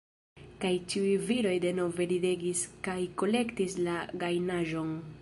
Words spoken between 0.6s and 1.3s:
Kaj ĉiuj